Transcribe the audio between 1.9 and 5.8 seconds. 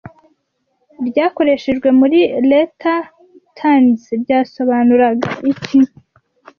muri latertirnes, ryasobanuraga iki